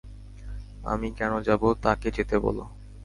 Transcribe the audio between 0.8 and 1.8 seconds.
আমি কেন যাবো